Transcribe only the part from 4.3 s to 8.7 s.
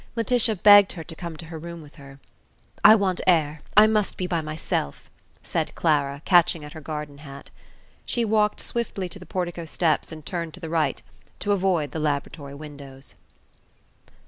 myself," said Clara, catching at her garden hat. She walked